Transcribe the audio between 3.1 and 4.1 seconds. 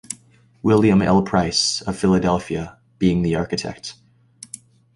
the architect.